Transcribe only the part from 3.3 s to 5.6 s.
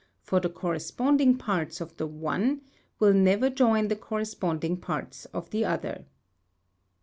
join the corresponding parts of